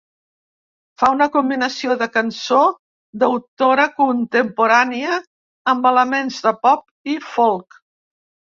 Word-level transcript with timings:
Fa 1.01 1.09
una 1.15 1.27
combinació 1.35 1.97
de 1.99 2.07
cançó 2.15 2.61
d’autora 3.25 3.87
contemporània 4.01 5.21
amb 5.75 5.89
elements 5.93 6.43
de 6.49 6.57
pop 6.67 7.17
i 7.17 7.21
folk. 7.31 7.83